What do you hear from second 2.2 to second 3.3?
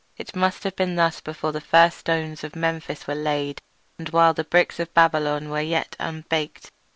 of Memphis were